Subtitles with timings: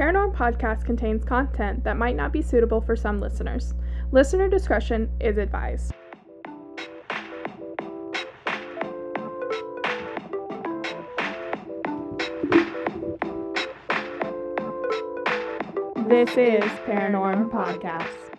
[0.00, 3.74] Paranorm podcast contains content that might not be suitable for some listeners.
[4.12, 5.92] Listener discretion is advised.
[16.08, 18.29] This is Paranorm Podcast.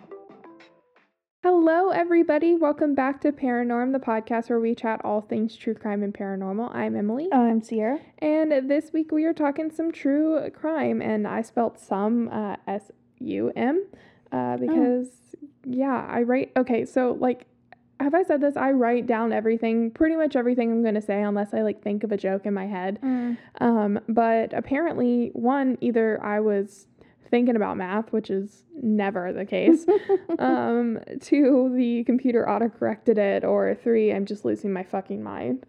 [1.44, 2.54] Hello, everybody.
[2.54, 6.72] Welcome back to Paranorm, the podcast where we chat all things true crime and paranormal.
[6.72, 7.26] I'm Emily.
[7.32, 7.98] I'm Sierra.
[8.18, 12.92] And this week we are talking some true crime, and I spelt some uh, S
[13.18, 13.84] U M
[14.30, 15.08] uh, because,
[15.64, 16.52] yeah, I write.
[16.56, 17.46] Okay, so like,
[17.98, 18.56] have I said this?
[18.56, 22.04] I write down everything, pretty much everything I'm going to say, unless I like think
[22.04, 23.00] of a joke in my head.
[23.60, 26.86] Um, but apparently, one, either I was
[27.32, 29.86] thinking about math, which is never the case.
[30.38, 35.64] um, two, the computer autocorrected it, or three, I'm just losing my fucking mind.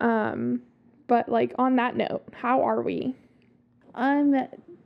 [0.00, 0.60] Um,
[1.06, 3.16] but like on that note, how are we?
[3.94, 4.34] I'm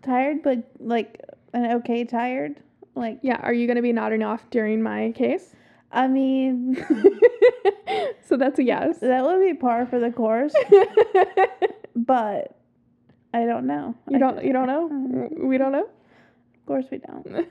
[0.02, 1.20] tired, but like
[1.52, 2.60] an okay tired.
[2.94, 5.56] Like, Yeah, are you gonna be nodding off during my case?
[5.90, 6.76] I mean,
[8.24, 8.98] so that's a yes.
[9.00, 10.54] that would be par for the course,
[11.96, 12.56] but
[13.32, 13.96] I don't know.
[14.08, 15.28] you don't you don't know?
[15.44, 15.88] We don't know?
[16.64, 17.46] Of course, we don't.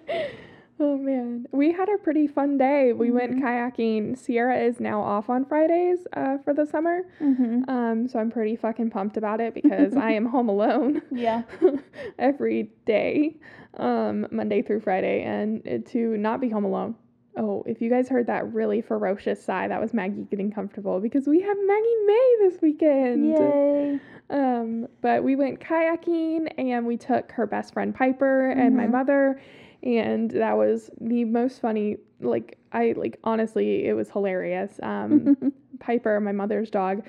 [0.80, 2.94] oh man, we had a pretty fun day.
[2.94, 3.42] We went Mhm.
[3.42, 4.16] kayaking.
[4.16, 7.68] Sierra is now off on Fridays uh, for the summer, Mm-hmm.
[7.68, 11.42] um, so I'm pretty fucking pumped about it because I am home alone Yeah.
[12.18, 13.36] every day,
[13.76, 16.94] um, Monday through Friday, and to not be home alone.
[17.38, 21.26] Oh, if you guys heard that really ferocious sigh, that was Maggie getting comfortable because
[21.26, 23.26] we have Maggie May this weekend.
[23.38, 24.00] Yay.
[24.30, 28.90] Um, but we went kayaking and we took her best friend Piper and my Mhm.
[28.92, 29.40] mother,
[29.82, 31.96] and that was the most funny.
[32.20, 34.78] Like I like honestly, it was hilarious.
[34.82, 35.36] Um,
[35.80, 37.06] Piper, my mother's dog,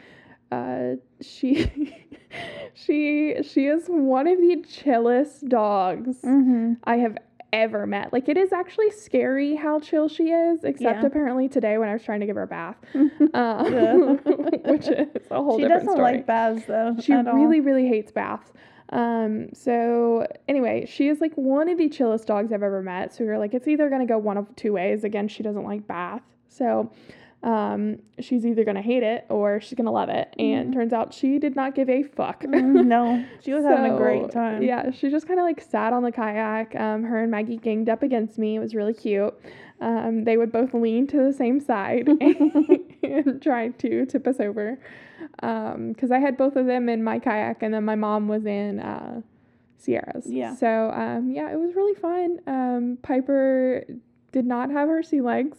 [0.52, 1.93] uh, she
[2.73, 6.73] she she is one of the chillest dogs mm-hmm.
[6.83, 7.17] I have
[7.53, 8.11] ever met.
[8.14, 11.05] Like it is actually scary how chill she is, except Yeah.
[11.08, 13.64] apparently today when I was trying to give her a bath, Yeah.
[14.65, 16.02] which is a whole She different doesn't story.
[16.17, 16.95] like baths though.
[16.99, 17.33] She at all.
[17.36, 18.52] really, really hates baths.
[18.92, 23.14] Um, so anyway, she is like one of the chillest dogs I've ever met.
[23.14, 25.04] So we were like, it's either gonna go one of two ways.
[25.04, 26.21] Again, she doesn't like bath.
[26.48, 26.92] So
[27.42, 30.33] um, she's either gonna hate it or she's gonna love it.
[30.38, 30.73] And Mhm.
[30.73, 32.44] turns out she did not give a fuck.
[32.44, 34.61] Mm, no, she was having a great time.
[34.61, 36.76] Yeah, she just kind of like sat on the kayak.
[36.76, 38.55] Um, her and Maggie ganged up against me.
[38.58, 39.33] It was really cute.
[39.82, 42.10] Um, they would both lean to the same side
[43.04, 44.77] and try to tip us over.
[45.38, 48.80] Because I had both of them in my kayak, and then my mom was in
[48.82, 49.21] uh,
[49.77, 50.26] Sierra's.
[50.27, 50.56] Yeah.
[50.56, 52.39] So um, yeah, it was really fun.
[52.48, 53.86] Um, Piper
[54.31, 55.57] did not have her sea legs,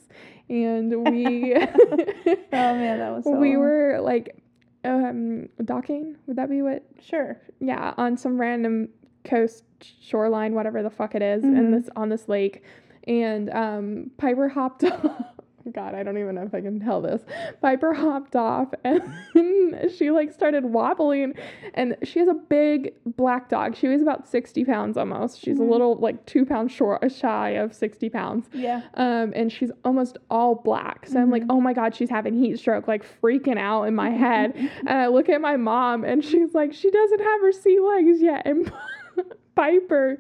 [0.49, 4.37] and we Oh man, that was so we were like
[4.85, 6.17] um docking.
[6.27, 7.39] Would that be what sure.
[7.61, 8.89] yeah, on some random
[9.25, 9.65] coast
[10.01, 11.71] shoreline, whatever the fuck it is, in Mhm.
[11.81, 12.63] this on this lake,
[13.07, 15.25] and um, Piper hopped off.
[15.73, 17.23] God, I don't even know if I can tell this.
[17.63, 21.35] Piper hopped off and she like started wobbling,
[21.75, 23.77] and she has a big black dog.
[23.77, 25.41] She weighs about sixty pounds almost.
[25.41, 25.69] She's Mhm.
[25.69, 28.49] a little like two pounds short, shy of sixty pounds.
[28.53, 28.83] Yeah.
[28.95, 31.07] Um, and she's almost all black.
[31.07, 31.51] So I'm like, Mhm.
[31.51, 34.55] oh my God, she's having heat stroke, like freaking out in my head.
[34.81, 38.21] and I look at my mom and she's like, she doesn't have her sea legs
[38.21, 38.43] yet.
[38.47, 38.71] And
[39.61, 40.17] Piper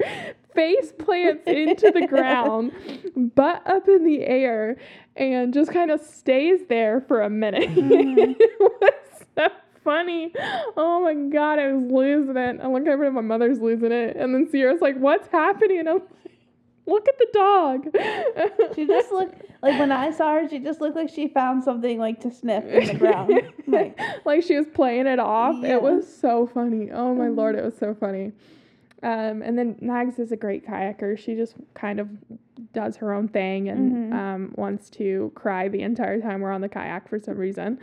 [0.54, 2.72] face plants into the ground,
[3.34, 4.76] butt up in the air,
[5.16, 7.70] and just kind of stays there for a minute.
[7.70, 8.36] Mhm.
[8.38, 9.48] it was so
[9.82, 10.30] funny.
[10.76, 12.60] Oh my God, I was losing it.
[12.62, 14.14] I look over and my mother's losing it.
[14.16, 15.78] And then Sierra's like, what's happening?
[15.78, 16.08] And I'm like,
[16.86, 18.74] look at the dog.
[18.74, 21.98] She just looked like when I saw her, she just looked like she found something
[21.98, 23.32] like to sniff in the ground.
[23.66, 25.56] Like, like she was playing it off.
[25.62, 25.76] Yeah.
[25.76, 26.90] It was so funny.
[26.92, 27.58] Oh my lord, Mhm.
[27.60, 28.32] it was so funny.
[29.02, 31.16] Um, and then Mags is a great kayaker.
[31.18, 32.08] She just kind of
[32.72, 34.14] does her own thing and Mhm.
[34.14, 37.78] um, wants to cry the entire time we're on the kayak for some reason.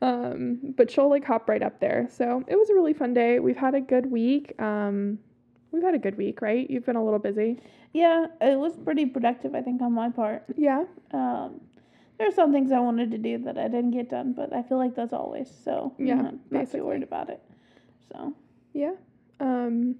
[0.00, 2.06] Um, but she'll like hop right up there.
[2.10, 3.40] So it was a really fun day.
[3.40, 4.60] We've had a good week.
[4.60, 5.18] Um,
[5.72, 6.68] we've had a good week, right?
[6.70, 7.60] You've been a little busy.
[7.94, 10.44] yeah, it was pretty productive, I think, on my part.
[10.56, 10.84] Yeah.
[11.12, 11.58] Um,
[12.18, 14.62] there are some things I wanted to do that I didn't get done, but I
[14.62, 15.94] feel like that's always so.
[15.98, 17.40] I'm Yeah, not, not too worried about it.
[18.12, 18.34] So
[18.74, 18.92] Yeah.
[19.40, 19.96] Um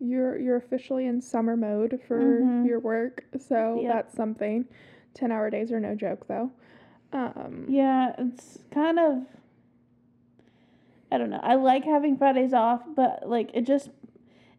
[0.00, 2.66] you're you're officially in summer mode for Mhm.
[2.66, 3.24] your work.
[3.38, 3.94] So Yeah.
[3.94, 4.64] that's something.
[5.14, 6.50] 10-hour days are no joke though.
[7.12, 9.24] Um yeah, it's kind of.
[11.10, 11.40] I don't know.
[11.42, 13.90] I like having Fridays off, but like it just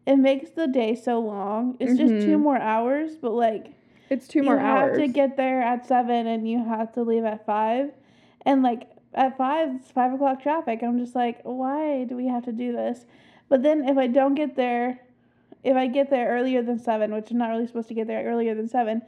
[0.06, 1.76] it makes the day so long.
[1.78, 2.42] It's just two Mhm.
[2.42, 3.72] more hours, but like
[4.08, 4.96] it's two more hours.
[4.96, 7.92] you have to get there at seven and you have to leave at five,
[8.44, 10.82] and like at five it's five o'clock traffic.
[10.82, 13.06] I'm just like, why do we have to do this?
[13.48, 15.00] But then if I don't get there
[15.64, 18.24] if I get there earlier than seven, which I'm not really supposed to get there
[18.24, 19.02] earlier than seven,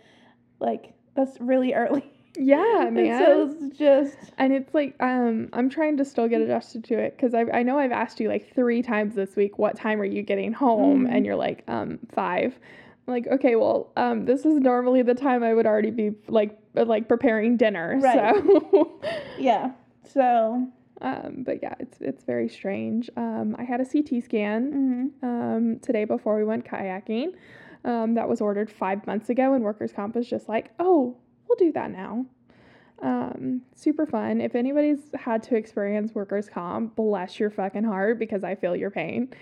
[0.60, 2.04] like that's really early.
[2.34, 3.22] Yeah, And man.
[3.22, 7.14] so it's just And it's like, um, I'm trying to still get adjusted to it
[7.14, 10.04] because I, I know I've asked you like three times this week, what time are
[10.06, 11.06] you getting home?
[11.06, 11.14] Mhm.
[11.14, 12.58] And you're like, um, five.
[13.06, 16.58] I'm like, okay, well, um, this is normally the time I would already be like,
[16.72, 17.98] like preparing dinner.
[18.00, 18.34] Right.
[18.34, 18.98] So,
[19.38, 19.72] yeah.
[20.04, 20.66] So
[21.02, 23.10] um, but yeah, it's it's very strange.
[23.16, 25.26] Um, I had a CT scan mhm.
[25.26, 27.34] um today before we went kayaking.
[27.84, 31.16] Um, that was ordered five months ago, and workers' comp was just like, oh,
[31.48, 32.24] we'll do that now.
[33.02, 34.40] Um, super fun.
[34.40, 38.90] If anybody's had to experience workers' comp, bless your fucking heart because I feel your
[38.90, 39.34] pain.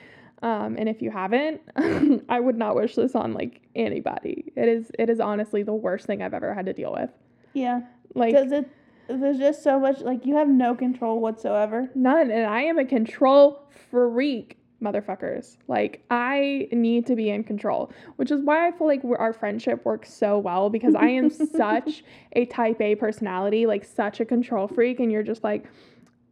[0.42, 1.60] Um, and if you haven't,
[2.30, 4.52] I would not wish this on like anybody.
[4.56, 7.10] It is it is honestly the worst thing I've ever had to deal with.
[7.52, 7.82] yeah,
[8.14, 8.70] Like because it
[9.08, 11.90] there's just so much like you have no control whatsoever.
[11.94, 15.56] none, and I am a control freak, motherfuckers.
[15.68, 19.84] Like I need to be in control, which is why I feel like our friendship
[19.84, 24.68] works so well because I am such a type A personality, like such a control
[24.68, 25.64] freak, and you're just like,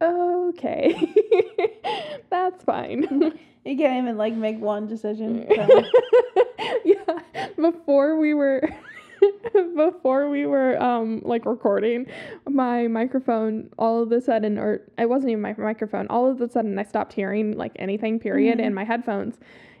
[0.01, 1.13] okay,
[2.29, 3.33] that's fine.
[3.65, 5.45] You can't even like make one decision.
[5.53, 5.83] So.
[6.85, 8.61] yeah, before we were.
[9.75, 12.05] before we were um like recording
[12.49, 16.49] my microphone all of a sudden or it wasn't even my microphone all of a
[16.49, 18.63] sudden i stopped hearing like anything period Mhm.
[18.65, 19.37] in my headphones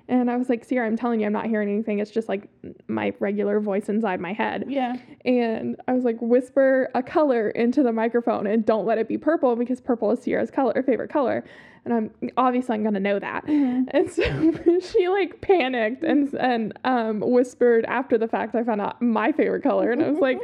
[0.09, 2.49] and i was like sierra i'm telling you i'm not hearing anything it's just like
[2.87, 4.95] my regular voice inside my head yeah.
[5.23, 9.17] and i was like whisper a color into the microphone and don't let it be
[9.17, 11.45] purple because purple is sierra's color favorite color
[11.85, 13.85] and i'm obviously i'm gonna know that Mhm.
[13.91, 19.01] and so she like panicked and and um whispered after the fact I found out
[19.01, 20.39] my favorite color and I was like,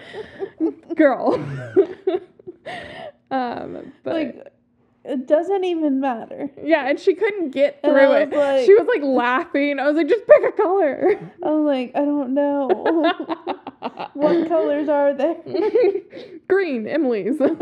[0.96, 1.34] girl.
[3.32, 4.48] um but like
[5.08, 6.50] it doesn't even matter.
[6.64, 8.32] yeah, and she couldn't get through it.
[8.32, 9.80] like- she was like laughing.
[9.80, 11.20] I was like, just pick a color.
[11.44, 12.68] I'm like, I don't know.
[14.14, 15.36] what colors are there?
[16.50, 17.40] Green, Emily's.
[17.40, 17.54] and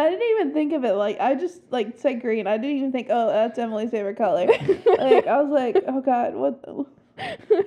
[0.00, 0.92] I didn't even think of it.
[0.92, 2.46] Like I just like said green.
[2.46, 4.46] I didn't even think, oh, that's Emily's favorite color.
[4.46, 6.62] like I was like, oh god, what?
[6.62, 6.84] The?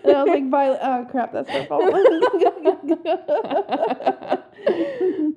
[0.04, 0.80] And I was like, violet.
[0.82, 1.80] Oh crap, that's purple.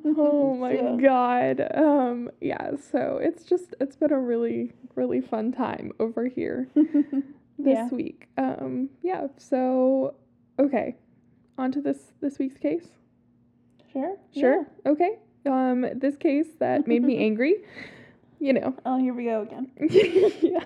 [0.06, 1.68] oh my So, god.
[1.74, 7.22] Um yeah, so it's just it's been a really really fun time over here this
[7.58, 7.88] Yeah.
[7.88, 8.28] week.
[8.38, 10.14] Um yeah, so
[10.58, 10.96] okay.
[11.58, 12.88] On to this this week's case.
[13.92, 14.16] Sure.
[14.34, 14.66] Sure.
[14.86, 15.18] Okay.
[15.46, 17.56] Um this case that made me angry.
[18.38, 18.74] You know.
[18.84, 19.70] Oh, here we go again.
[20.42, 20.64] yeah.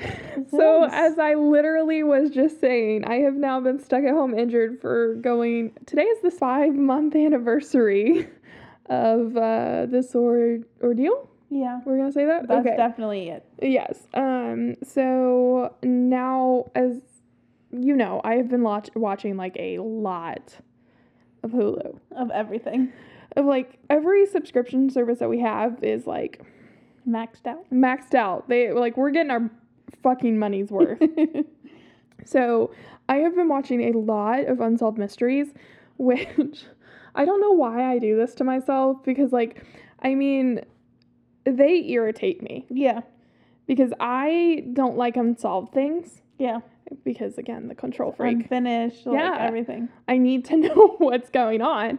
[0.50, 0.90] So, Yes.
[0.94, 5.14] as I literally was just saying, I have now been stuck at home injured for
[5.16, 5.72] going.
[5.86, 8.28] Today is the five month anniversary
[8.86, 11.28] of uh, this or- ordeal.
[11.50, 11.80] Yeah.
[11.84, 12.46] We're gonna say that.
[12.46, 12.76] That's okay.
[12.76, 13.44] definitely it.
[13.60, 13.98] yes.
[14.14, 14.76] Um.
[14.84, 17.00] So now, as
[17.72, 20.56] you know, I have been watch- watching like a lot
[21.42, 21.98] of Hulu.
[22.16, 22.92] Of everything.
[23.36, 26.42] Of like every subscription service that we have is like
[27.06, 27.64] Maxed out.
[27.72, 28.48] maxed out.
[28.48, 29.50] They like we're getting our
[30.02, 31.02] fucking money's worth.
[32.24, 32.72] so
[33.08, 35.48] I have been watching a lot of unsolved mysteries,
[35.96, 36.64] which
[37.14, 39.64] I don't know why I do this to myself because like
[40.02, 40.60] I mean
[41.44, 43.00] they irritate me yeah.
[43.66, 46.60] because I don't like unsolved things Yeah.
[47.04, 48.36] because again the control freak.
[48.36, 49.06] Unfinished.
[49.06, 49.36] Like Yeah.
[49.40, 49.88] everything.
[50.06, 51.98] I need to know what's going on.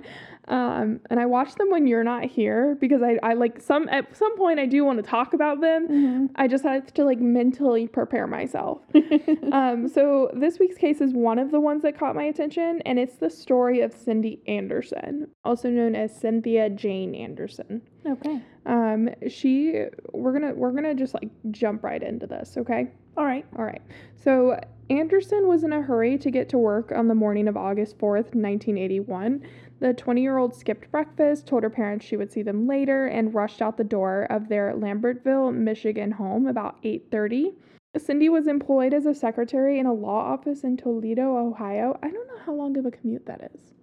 [0.49, 4.15] Um, and I watch them when you're not here because I, I like some at
[4.17, 5.87] some point I do want to talk about them.
[5.87, 6.25] Mm-hmm.
[6.35, 8.81] I just have to like mentally prepare myself.
[9.51, 12.97] um, so this week's case is one of the ones that caught my attention, and
[12.97, 17.81] it's the story of Cindy Anderson, also known as Cynthia Jane Anderson.
[18.05, 18.41] okay.
[18.65, 22.91] Um, she we're gonna we're gonna just like jump right into this, okay?
[23.17, 23.45] All right.
[23.57, 23.81] All right.
[24.15, 27.97] So Anderson was in a hurry to get to work on the morning of August
[27.99, 29.43] 4th, 1981.
[29.79, 33.33] The 20 year old skipped breakfast, told her parents she would see them later, and
[33.33, 37.53] rushed out the door of their Lambertville, Michigan home about 8:30.
[37.97, 41.97] Cindy was employed as a secretary in a law office in Toledo, Ohio.
[42.03, 43.73] I don't know how long of a commute that is.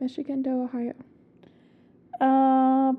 [0.00, 0.94] Michigan to Ohio.
[2.20, 2.98] Um,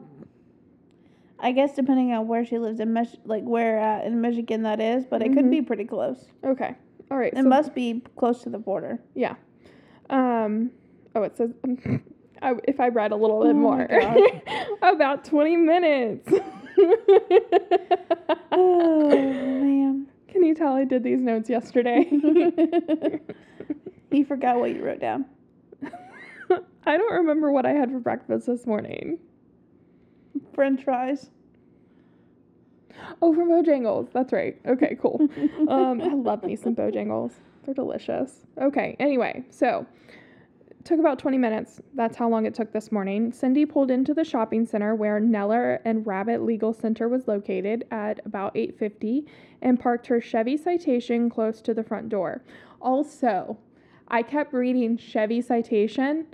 [1.39, 4.79] I guess depending on where she lives in Mich- like where at in Michigan that
[4.79, 5.33] is, but it Mhm.
[5.35, 6.31] could be pretty close.
[6.43, 6.75] Okay.
[7.11, 7.33] All right.
[7.33, 8.99] It must be close to the border.
[9.15, 9.35] Yeah.
[10.09, 10.71] Um.
[11.15, 11.51] Oh, it says.
[12.41, 13.87] I, if I read a little bit Oh more,
[14.81, 16.29] about twenty minutes.
[18.51, 20.07] Oh man.
[20.27, 22.07] Can you tell I did these notes yesterday?
[24.11, 25.25] you forgot what you wrote down.
[26.85, 29.19] I don't remember what I had for breakfast this morning.
[30.53, 31.29] French fries.
[33.21, 34.11] Oh, from Bojangles.
[34.13, 34.57] That's right.
[34.65, 35.27] Okay, cool.
[35.67, 37.33] um, I love me some Bojangles.
[37.65, 38.45] They're delicious.
[38.61, 39.85] Okay, anyway, so
[40.85, 41.81] took about 20 minutes.
[41.93, 43.31] That's how long it took this morning.
[43.31, 48.21] Cindy pulled into the shopping center where Neller and Rabbit Legal Center was located at
[48.25, 49.25] about 8:50
[49.61, 52.41] and parked her Chevy Citation close to the front door.
[52.81, 53.57] Also,
[54.07, 56.27] I kept reading Chevy Citation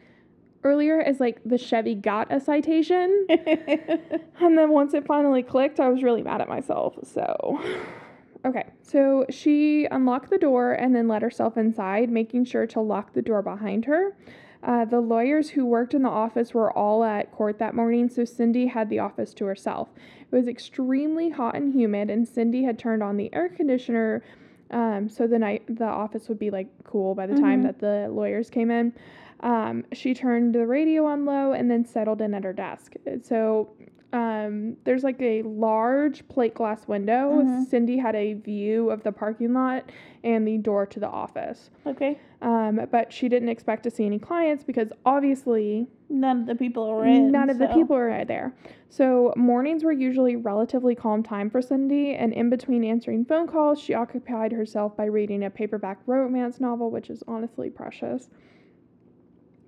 [0.65, 3.27] earlier as like the Chevy got a citation.
[3.29, 6.95] and then once it finally clicked, I was really mad at myself.
[7.03, 7.61] So,
[8.45, 8.65] okay.
[8.81, 13.21] So she unlocked the door and then let herself inside, making sure to lock the
[13.21, 14.17] door behind her.
[14.63, 18.25] Uh, the lawyers who worked in the office were all at court that morning, so
[18.25, 19.89] Cindy had the office to herself.
[20.31, 24.23] It was extremely hot and humid, and Cindy had turned on the air conditioner
[24.71, 27.63] um, so the night the office would be like cool by the time Mhm.
[27.63, 28.93] that the lawyers came in.
[29.41, 32.93] Um, she turned the radio on low and then settled in at her desk.
[33.21, 33.69] So
[34.13, 37.43] um, there's like a large plate glass window.
[37.43, 37.65] Mhm.
[37.65, 39.91] Cindy had a view of the parking lot
[40.23, 41.69] and the door to the office.
[41.85, 42.17] okay.
[42.41, 46.87] Um, but she didn't expect to see any clients because obviously None of the people
[46.89, 47.31] were in.
[47.31, 48.53] None of the people are there.
[48.89, 53.79] So mornings were usually relatively calm time for Cindy, and in between answering phone calls,
[53.79, 58.29] she occupied herself by reading a paperback romance novel, which is honestly precious.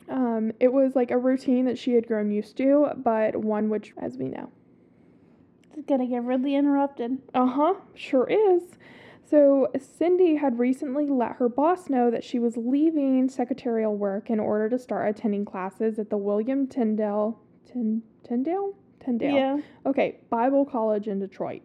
[0.09, 3.93] Um, it was like a routine that she had grown used to, but one which,
[3.97, 4.49] as we know,
[5.75, 7.17] It's gonna get really interrupted.
[7.33, 8.63] uh huh, sure is.
[9.29, 14.39] So, Cindy had recently let her boss know that she was leaving secretarial work in
[14.39, 18.73] order to start attending classes at the William Tyndale, Tin, Tyndale?
[19.01, 19.35] Tyndale.
[19.35, 19.57] Yeah.
[19.85, 21.61] Okay, Bible College in Detroit.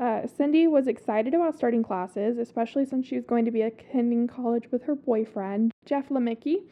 [0.00, 4.26] Uh, Cindy was excited about starting classes, especially since she was going to be attending
[4.26, 6.64] college with her boyfriend, Jeff Lemicki.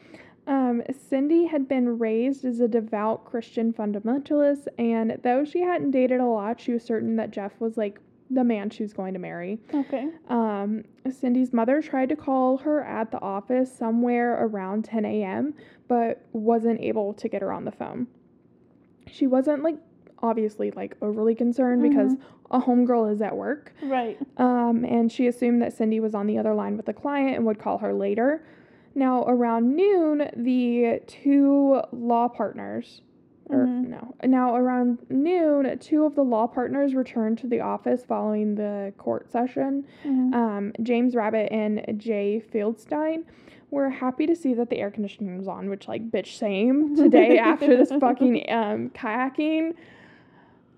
[0.47, 6.19] Um, Cindy had been raised as a devout Christian fundamentalist, and though she hadn't dated
[6.19, 7.99] a lot, she was certain that Jeff was like
[8.29, 9.59] the man she was going to marry.
[9.73, 10.09] Okay.
[10.29, 15.53] Um, Cindy's mother tried to call her at the office somewhere around 10 a.m.,
[15.87, 18.07] but wasn't able to get her on the phone.
[19.11, 19.77] She wasn't like
[20.23, 22.13] obviously like overly concerned because
[22.51, 23.73] a homegirl is at work.
[23.83, 24.17] Right.
[24.37, 27.45] Um, and she assumed that Cindy was on the other line with a client and
[27.45, 28.43] would call her later.
[28.95, 33.01] Now, around noon, the two law partners,
[33.47, 33.89] or Mhm.
[33.89, 38.93] no, now around noon, two of the law partners returned to the office following the
[38.97, 39.83] court session.
[40.05, 40.33] Mhm.
[40.33, 43.23] Um, James Rabbit and Jay Fieldstein
[43.69, 47.37] were happy to see that the air conditioning was on, which, like, bitch, same today
[47.37, 49.73] after this fucking um, kayaking.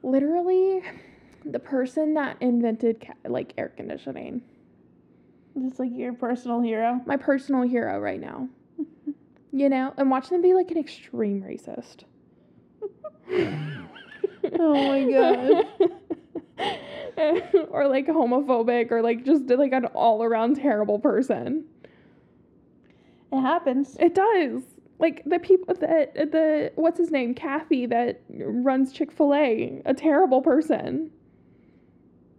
[0.03, 0.81] Literally,
[1.45, 4.41] the person that invented ca- like air conditioning,
[5.59, 7.01] Just like your personal hero.
[7.05, 8.47] my personal hero right now.
[9.51, 12.03] You know, and watch them be like an extreme racist.
[14.59, 15.65] Oh my god.
[17.69, 21.65] or like homophobic or like just like an all around terrible person.
[23.31, 23.97] It happens.
[23.99, 24.61] It does.
[24.99, 29.93] Like the people that the what's his name, Cathy, that runs Chick Fil A, a
[29.93, 31.11] terrible person.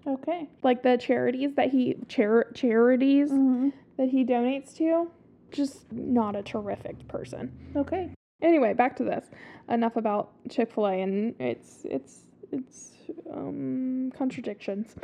[0.07, 0.49] Okay.
[0.63, 5.11] Like the charities that he char- charities hmm that he donates to,
[5.51, 7.51] just not a terrific person.
[7.75, 8.11] Okay.
[8.41, 9.25] Anyway, back to this.
[9.69, 12.21] Enough about Chick Fil A and its its
[12.53, 12.93] its
[13.33, 14.95] um, contradictions.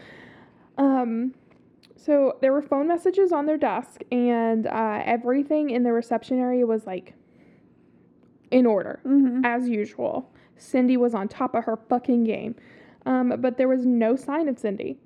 [0.79, 1.35] Um,
[1.97, 6.67] so there were phone messages on their desk, and uh, everything in the reception area
[6.67, 7.15] was like
[8.51, 10.31] in order hmm as usual.
[10.57, 12.55] Cindy was on top of her fucking game,
[13.07, 14.99] um, but there was no sign of Cindy.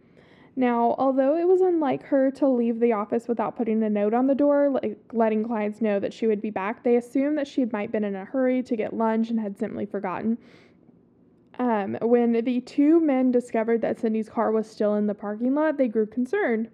[0.57, 4.27] Now, although it was unlike her to leave the office without putting a note on
[4.27, 7.65] the door, like letting clients know that she would be back, they assumed that she
[7.67, 10.37] might have been in a hurry to get lunch and had simply forgotten.
[11.61, 15.77] Um, when the two men discovered that Cindy's car was still in the parking lot,
[15.77, 16.71] they grew concerned.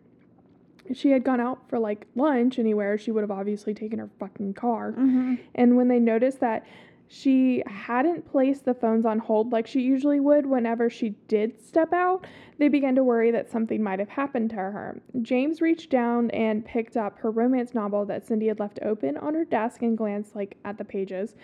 [0.95, 4.55] She had gone out for like lunch anywhere, she would have obviously taken her fucking
[4.55, 4.93] car.
[4.93, 6.67] hmm And when they noticed that
[7.09, 11.93] she hadn't placed the phones on hold like she usually would whenever she did step
[11.93, 12.27] out,
[12.59, 15.01] they began to worry that something might have happened to her.
[15.23, 19.35] James reached down and picked up her romance novel that Cindy had left open on
[19.35, 21.35] her desk and glanced like at the pages.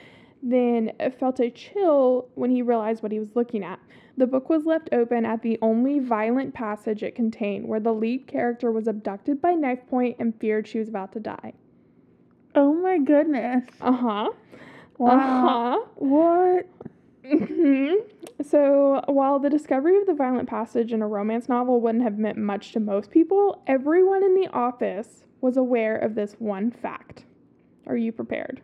[0.43, 3.79] Then felt a chill when he realized what he was looking at.
[4.17, 8.26] The book was left open at the only violent passage it contained, where the lead
[8.26, 11.52] character was abducted by knife point and feared she was about to die.
[12.55, 13.64] Oh my goodness.
[13.81, 14.31] Uh huh.
[15.00, 15.12] Wow.
[15.16, 15.78] Uh huh.
[15.97, 16.66] What?
[17.26, 17.95] hmm
[18.42, 22.37] So, while the discovery of the violent passage in a romance novel wouldn't have meant
[22.38, 27.25] much to most people, everyone in the office was aware of this one fact.
[27.87, 28.61] Are you prepared?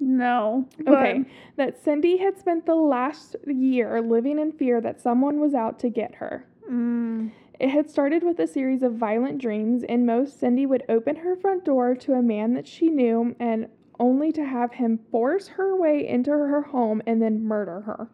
[0.00, 0.68] No.
[0.86, 1.24] Okay.
[1.56, 5.88] That Cindy had spent the last year living in fear that someone was out to
[5.88, 6.46] get her.
[6.70, 9.82] Mm, It had started with a series of violent dreams.
[9.82, 13.68] In most, Cindy would open her front door to a man that she knew and
[13.98, 18.08] only to have him force her way into her home and then murder her.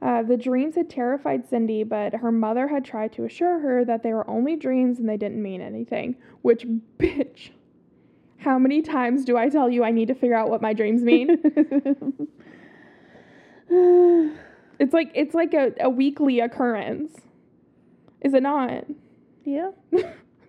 [0.00, 4.02] Uh, the dreams had terrified Cindy, but her mother had tried to assure her that
[4.02, 6.14] they were only dreams and they didn't mean anything.
[6.42, 6.64] Which,
[6.98, 7.50] bitch,
[8.38, 11.02] how many times do I tell you I need to figure out what my dreams
[11.02, 11.30] mean?
[14.78, 17.16] it's like it's like a, a weekly occurrence.
[18.20, 18.84] Is it not?
[19.44, 19.70] yeah.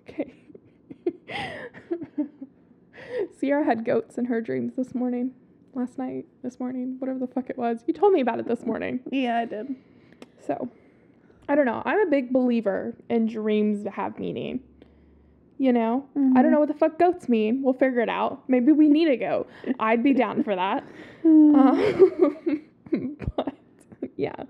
[0.09, 0.33] okay.
[3.39, 5.31] Sierra had goats in her dreams this morning.
[5.73, 7.83] Last night, this morning, whatever the fuck it was.
[7.87, 8.99] You told me about it this morning.
[9.11, 9.75] Yeah, I did.
[10.45, 10.69] So,
[11.47, 11.81] I don't know.
[11.85, 14.61] I'm a big believer in dreams that have meaning.
[15.57, 16.05] You know?
[16.35, 17.61] I don't know what the fuck goats mean.
[17.61, 18.47] We'll figure it out.
[18.49, 19.49] Maybe we need a goat.
[19.79, 20.83] I'd be down for that.
[21.25, 22.63] Um,
[23.35, 23.53] but,
[24.15, 24.43] yeah.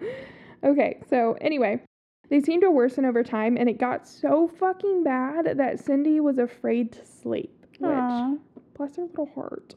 [0.63, 1.81] Okay, so anyway,
[2.29, 6.37] they seemed to worsen over time, and it got so fucking bad that Cindy was
[6.37, 7.65] afraid to sleep.
[7.79, 8.35] Which, Aw.
[8.79, 9.75] Bless her little heart.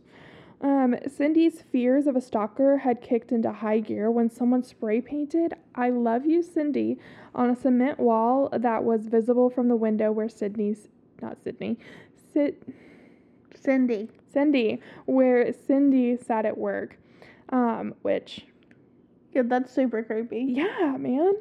[0.60, 5.54] Um, Cindy's fears of a stalker had kicked into high gear when someone spray painted
[5.74, 6.98] I love you, Cindy
[7.34, 10.86] on a cement wall that was visible from the window where Sydney's,
[11.20, 11.78] not Sydney,
[12.32, 12.54] Sid,
[13.60, 14.08] Cindy.
[14.32, 16.96] Cindy, where Cindy sat at work.
[17.48, 18.46] Um, which,
[19.32, 20.44] Yeah, that's super creepy.
[20.48, 21.34] yeah, man.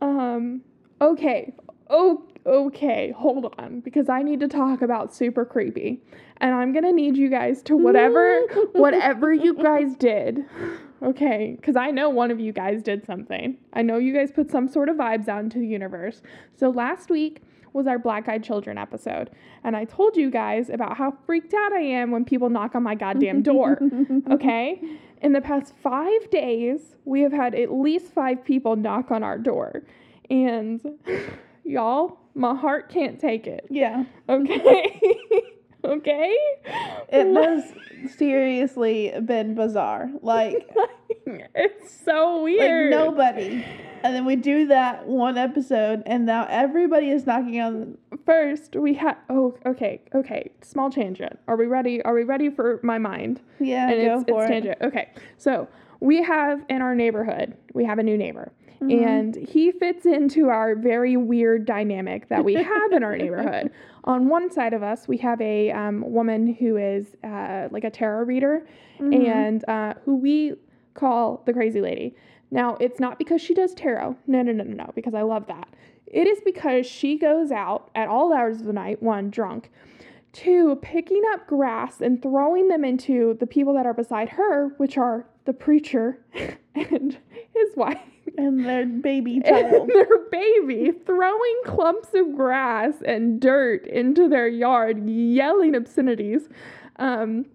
[0.00, 0.62] Um,
[1.00, 1.52] okay.
[1.90, 3.12] Oh, okay.
[3.16, 6.02] Hold on, because I need to talk about super creepy,
[6.40, 8.40] and I'm gonna need you guys to whatever,
[8.72, 10.44] whatever you guys did.
[11.02, 13.56] Okay, because I know one of you guys did something.
[13.72, 16.22] I know you guys put some sort of vibes out into the universe.
[16.56, 17.42] So last week
[17.72, 19.30] was our Black Eyed Children episode,
[19.62, 22.82] and I told you guys about how freaked out I am when people knock on
[22.82, 23.78] my goddamn door.
[24.30, 24.80] Okay?
[25.20, 29.38] In the past five days, we have had at least five people knock on our
[29.38, 29.82] door.
[30.30, 30.80] And
[31.64, 33.66] y'all, my heart can't take it.
[33.70, 34.04] Yeah.
[34.28, 35.00] Okay?
[35.88, 36.36] okay?
[37.08, 37.72] It has
[38.16, 40.10] seriously been bizarre.
[40.22, 40.68] Like,
[41.26, 42.92] it's so weird.
[42.92, 43.64] like nobody.
[44.04, 47.98] And then we do that one episode, and now everybody is knocking on.
[48.24, 49.16] First, we had.
[49.28, 50.50] Oh, okay, okay.
[50.62, 51.38] Small tangent.
[51.48, 52.02] Are we ready?
[52.02, 53.40] Are we ready for my mind?
[53.58, 54.52] Yeah, and go it's, for it's it.
[54.52, 54.78] tangent.
[54.82, 55.66] Okay, so
[56.00, 59.04] we have in our neighborhood, we have a new neighbor, Mhm.
[59.04, 63.70] and he fits into our very weird dynamic that we have in our neighborhood.
[64.04, 67.90] On one side of us, we have a um, woman who is uh, like a
[67.90, 68.66] tarot reader,
[69.00, 69.28] Mhm.
[69.28, 70.54] and uh, who we
[70.94, 72.14] call the crazy lady.
[72.50, 74.16] Now, it's not because she does tarot.
[74.26, 75.68] No, no, no, no, no, because I love that.
[76.06, 79.70] It is because she goes out at all hours of the night, one, drunk,
[80.32, 84.98] two, picking up grass and throwing them into the people that are beside her, which
[84.98, 86.20] are the preacher
[86.74, 87.98] and his wife
[88.36, 95.08] and their baby and their baby, throwing clumps of grass and dirt into their yard,
[95.08, 96.48] yelling obscenities.
[96.96, 97.46] Um,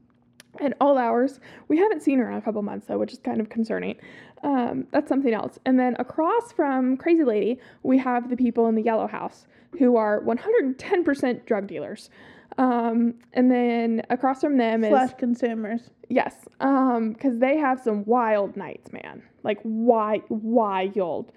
[0.62, 1.40] at all hours.
[1.68, 3.96] We haven't seen her in a couple months though, which is kind of concerning.
[4.44, 5.58] Um, that's something else.
[5.66, 9.48] And then across from Crazy Lady, we have the people in the Yellow House
[9.80, 12.10] who are 110% drug dealers.
[12.58, 15.89] Um, and then across from them is slash consumers.
[16.10, 19.24] Yes, um, because they have some wild nights, man.
[19.44, 21.32] Like wi- wild.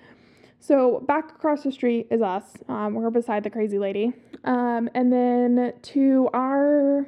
[0.59, 2.45] So back across the street is us.
[2.69, 4.13] Um, we're beside the crazy lady.
[4.45, 7.07] Um, and then to our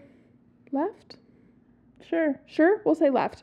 [0.73, 1.17] left,
[2.09, 2.41] Sure.
[2.47, 3.43] sure, we'll say left.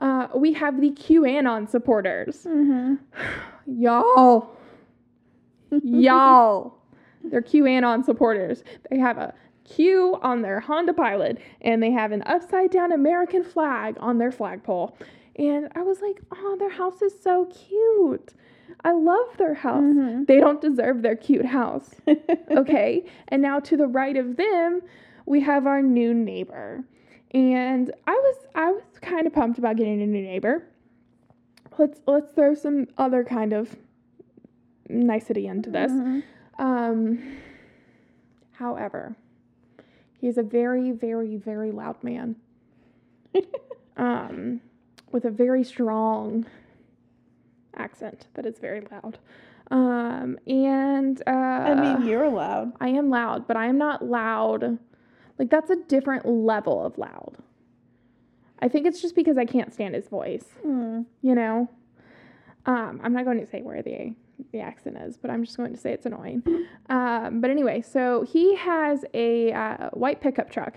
[0.00, 2.44] Uh, we have the QAnon supporters.
[2.44, 2.94] Mm-hmm.
[3.80, 4.56] Y'all,
[5.82, 6.74] y'all,
[7.24, 8.62] they're QAnon supporters.
[8.90, 13.42] They have a Q on their Honda Pilot, and they have an upside down American
[13.42, 14.96] flag on their flagpole.
[15.36, 18.34] And I was like, oh, their house is so cute.
[18.84, 19.82] I love their house.
[19.82, 20.26] Mhm.
[20.26, 21.94] They don't deserve their cute house.
[22.50, 23.04] Okay.
[23.28, 24.80] and now to the right of them,
[25.26, 26.84] we have our new neighbor.
[27.32, 30.62] And I was I was kind of pumped about getting a new neighbor.
[31.78, 33.74] Let's let's throw some other kind of
[34.88, 35.90] nicety into this.
[35.90, 36.22] Mhm.
[36.58, 37.18] Um
[38.52, 39.16] however,
[40.24, 42.36] he's a very very very loud man.
[43.96, 44.60] um
[45.12, 46.46] with a very strong
[47.76, 49.18] accent that is very loud.
[49.70, 52.72] Um and uh I mean, you're loud.
[52.80, 54.78] I am loud, but I am not loud.
[55.38, 57.36] Like that's a different level of loud.
[58.60, 61.04] I think it's just because I can't stand his voice, Mm.
[61.20, 61.68] you know.
[62.66, 64.14] Um, I'm not going to say where the
[64.52, 66.42] the accent is, but I'm just going to say it's annoying.
[66.88, 70.76] Um, but anyway, so he has a uh, white pickup truck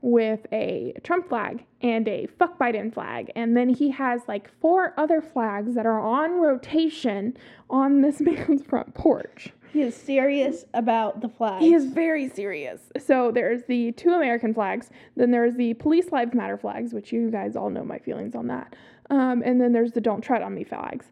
[0.00, 3.32] with a Trump flag and a fuck Biden flag.
[3.34, 7.36] And then he has like four other flags that are on rotation
[7.68, 9.52] on this man's front porch.
[9.72, 11.60] He is serious about the flag.
[11.60, 12.80] He is very serious.
[12.98, 17.30] So there's the two American flags, then there's the Police Lives Matter flags, which you
[17.30, 18.74] guys all know my feelings on that.
[19.10, 21.06] Um, and then there's the Don't Tread on Me flags.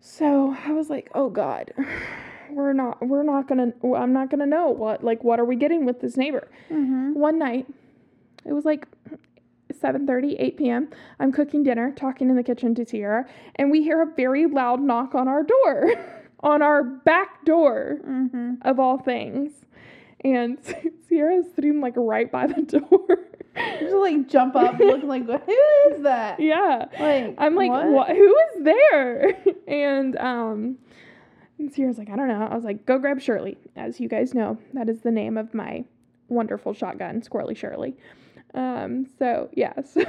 [0.00, 1.72] So I was like, oh God,
[2.50, 5.84] we're not, we're not gonna, I'm not gonna know what, like, what are we getting
[5.84, 6.48] with this neighbor?
[6.70, 7.14] Mm-hmm.
[7.14, 7.66] One night,
[8.44, 8.86] it was like
[9.72, 10.88] 7:30, 8 p.m.
[11.20, 14.80] I'm cooking dinner, talking in the kitchen to Sierra, and we hear a very loud
[14.80, 15.92] knock on our door,
[16.40, 18.54] on our back door Mm-hmm.
[18.62, 19.52] of all things.
[20.24, 20.58] And
[21.08, 23.27] Sierra's sitting like right by the door.
[23.80, 26.40] Just like jump up, looking like, who is that?
[26.40, 26.86] yeah.
[26.98, 27.88] Like I'm like, what?
[27.88, 28.08] what?
[28.08, 29.38] Who is there?
[29.68, 30.78] and um,
[31.58, 32.46] and Sierra's like, I don't know.
[32.50, 33.56] I was like, go grab Shirley.
[33.76, 35.84] As you guys know, that is the name of my
[36.28, 37.96] wonderful shotgun, Squirrely Shirley.
[38.54, 40.02] Um, so yeah, so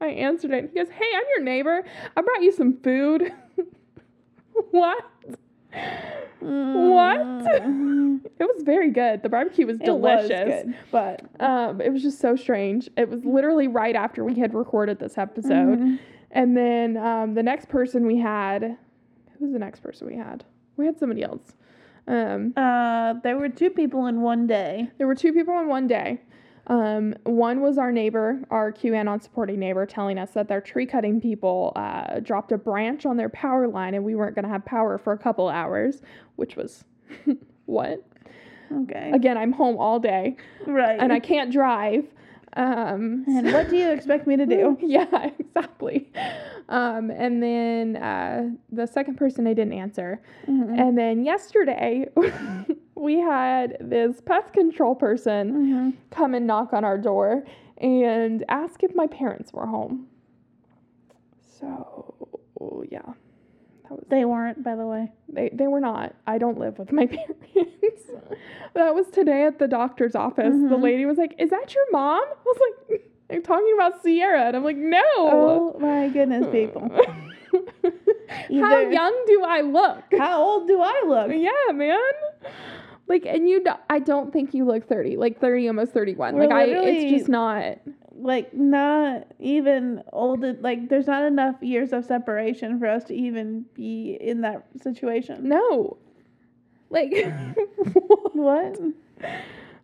[0.00, 0.70] I answered it.
[0.72, 1.82] He goes, Hey, I'm your neighbor.
[2.16, 3.32] I brought you some food.
[4.70, 5.04] what?
[6.42, 8.20] Mm.
[8.38, 9.22] It was very good.
[9.22, 10.64] The barbecue was It was delicious.
[10.64, 12.88] good, but Um, it was just so strange.
[12.96, 15.78] It was literally right after we had recorded this episode.
[15.78, 15.98] Mhm.
[16.32, 18.62] And then um, the next person we had,
[19.38, 20.44] who was the next person we had?
[20.76, 21.54] We had somebody else.
[22.08, 24.90] Um, uh, there were two people in one day.
[24.98, 26.20] there were two people in one day.
[26.68, 31.20] Um, one was our neighbor, our QAnon supporting neighbor, telling us that their tree cutting
[31.20, 34.64] people uh, dropped a branch on their power line and we weren't going to have
[34.64, 36.02] power for a couple hours,
[36.36, 36.84] which was
[37.66, 38.02] what?
[38.72, 39.12] Okay.
[39.14, 40.98] Again, I'm home all day right.
[40.98, 42.04] and I can't drive.
[42.54, 44.76] Um, And what do you expect me to do?
[44.82, 46.10] yeah, exactly.
[46.68, 50.20] Um, and then uh, the second person I didn't answer.
[50.48, 50.80] Mhm.
[50.80, 52.08] And then yesterday,
[52.96, 55.94] we had this pest control person Mhm.
[56.10, 57.44] come and knock on our door
[57.78, 60.08] and ask if my parents were home.
[61.58, 63.00] So, yeah.
[63.84, 65.12] That was, They weren't, by the way.
[65.28, 66.14] they, they were not.
[66.26, 68.02] I don't live with my parents.
[68.74, 70.54] that was today at the doctor's office.
[70.54, 70.82] The Mhm.
[70.82, 72.22] lady was like, Is that your mom?
[72.22, 72.58] I was
[72.90, 74.46] like, I'm talking about Sierra.
[74.46, 75.00] And I'm like, No.
[75.18, 76.88] Oh my goodness, people.
[78.60, 80.04] How young do I look?
[80.18, 81.30] How old do I look?
[81.32, 81.98] Yeah, man.
[83.08, 86.34] Like, and you, do, I don't think you look 30, like 30, almost 31.
[86.34, 87.78] We're like, I, it's just not.
[88.18, 90.42] Like not even old.
[90.62, 95.48] Like there's not enough years of separation for us to even be in that situation.
[95.48, 95.98] No.
[96.88, 97.12] Like,
[98.32, 98.78] What?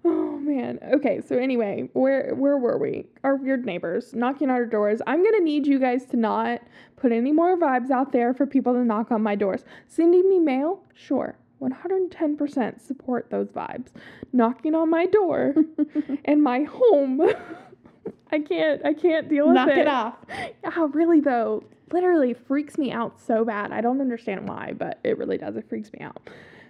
[0.04, 0.78] Oh man.
[0.94, 3.06] Okay, so anyway, where where were we?
[3.22, 5.00] Our weird neighbors knocking on our doors.
[5.06, 6.61] I'm gonna need you guys to not
[6.96, 9.64] put any more vibes out there for people to knock on my doors.
[9.87, 11.37] Sending me mail, sure.
[11.62, 13.88] 110% support those vibes.
[14.33, 15.55] Knocking on my door
[16.25, 17.20] and my home.
[18.33, 19.85] I can't I can't deal with Knock it.
[19.85, 20.51] Knock it off.
[20.64, 21.64] Yeah, really though.
[21.92, 23.70] Literally freaks me out so bad.
[23.72, 25.57] I don't understand why, but it really does.
[25.57, 26.16] It freaks me out.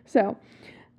[0.04, 0.36] So,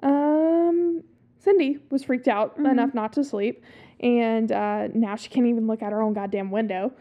[0.01, 1.03] um,
[1.39, 2.71] Cindy was freaked out Mhm.
[2.71, 3.61] enough not to sleep,
[3.99, 6.93] and uh, now she can't even look out her own goddamn window.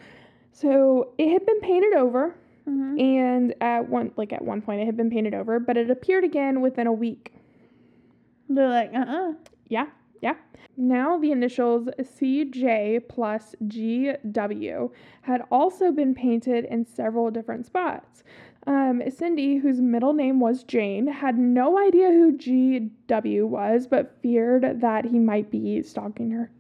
[0.51, 2.35] So it had been painted over,
[2.67, 3.01] Mhm.
[3.01, 6.25] and at one like at one point it had been painted over, but it appeared
[6.25, 7.33] again within a week.
[8.49, 9.33] They're like, uh uh
[9.69, 9.87] Yeah,
[10.21, 10.37] yeah.
[10.77, 14.91] Now the initials CJ plus GW
[15.23, 18.23] had also been painted in several different spots.
[18.67, 24.81] Um, Cindy, whose middle name was Jane, had no idea who GW was, but feared
[24.81, 26.51] that he might be stalking her.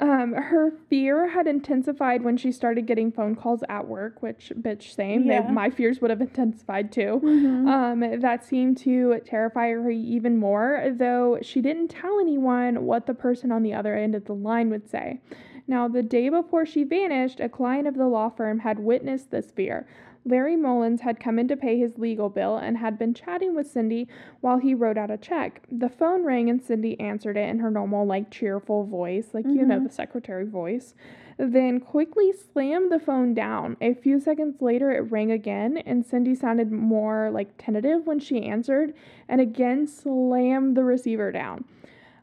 [0.00, 4.94] Um, her fear had intensified when she started getting phone calls at work, which, bitch,
[4.94, 5.26] same.
[5.26, 5.50] They- Yeah.
[5.50, 7.20] my fears would have intensified too.
[7.22, 7.68] Mhm.
[7.68, 13.14] Um, that seemed to terrify her even more, though she didn't tell anyone what the
[13.14, 15.20] person on the other end of the line would say.
[15.68, 19.50] Now, the day before she vanished, a client of the law firm had witnessed this
[19.50, 19.86] fear.
[20.24, 23.70] Larry Mullins had come in to pay his legal bill and had been chatting with
[23.70, 24.06] Cindy
[24.40, 25.62] while he wrote out a check.
[25.70, 29.64] The phone rang and Cindy answered it in her normal, like, cheerful voice, like, you
[29.64, 29.84] know, Mhm.
[29.84, 30.94] the secretary voice
[31.38, 33.74] then quickly slammed the phone down.
[33.80, 38.42] A few seconds later, it rang again, and Cindy sounded more like tentative when she
[38.44, 38.92] answered,
[39.26, 41.64] and again slammed the receiver down.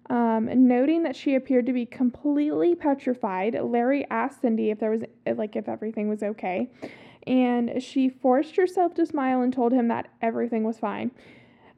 [0.09, 5.03] Um, noting that she appeared to be completely petrified, Larry asked Cindy if there was
[5.35, 6.69] like if everything was okay,
[7.27, 11.11] and she forced herself to smile and told him that everything was fine.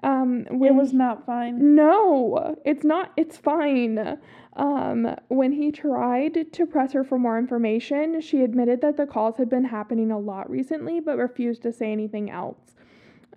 [0.02, 1.76] Um, It was not fine.
[1.76, 3.12] no, it's not.
[3.18, 4.18] It's fine.
[4.56, 9.38] Um, when he tried to press her for more information, she admitted that the calls
[9.38, 12.76] had been happening a lot recently, but refused to say anything else.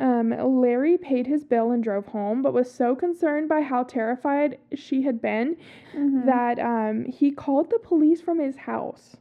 [0.01, 4.59] Um, Larry paid his bill and drove home, but was so concerned by how terrified
[4.75, 5.57] she had been
[5.95, 6.25] Mhm.
[6.27, 9.17] that um, he called the police from his house.